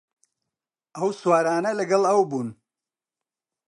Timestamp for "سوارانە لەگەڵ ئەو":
1.21-2.21